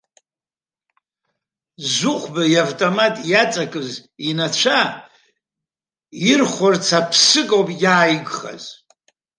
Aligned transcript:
Зыхәба 1.93 2.43
иавтомат 2.53 3.15
иаҵакыз 3.31 3.89
инацәа 4.29 4.81
ирхәарц 6.31 6.87
аԥсык 6.99 7.49
ауп 7.55 7.69
иааигхаз. 7.83 8.63